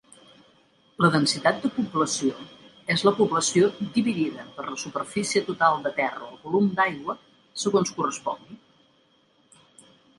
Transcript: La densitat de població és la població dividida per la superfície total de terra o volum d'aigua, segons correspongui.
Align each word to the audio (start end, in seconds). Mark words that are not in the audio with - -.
La 1.05 1.09
densitat 1.15 1.59
de 1.65 1.69
població 1.75 2.39
és 2.95 3.03
la 3.09 3.13
població 3.21 3.69
dividida 3.99 4.47
per 4.57 4.67
la 4.71 4.81
superfície 4.87 5.45
total 5.53 5.81
de 5.87 5.95
terra 6.01 6.29
o 6.33 6.43
volum 6.49 6.75
d'aigua, 6.81 7.21
segons 7.67 7.97
correspongui. 8.01 8.61